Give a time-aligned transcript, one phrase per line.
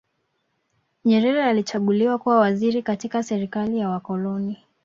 [1.05, 4.57] nyerere alichaguliwa kuwa waziri katika serikali ya wakoloni